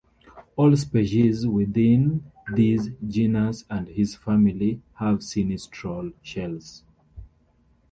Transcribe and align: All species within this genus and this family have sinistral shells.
All 0.55 0.75
species 0.77 1.45
within 1.45 2.23
this 2.55 2.87
genus 3.07 3.65
and 3.69 3.85
this 3.85 4.15
family 4.15 4.81
have 4.95 5.19
sinistral 5.19 6.11
shells. 6.23 6.81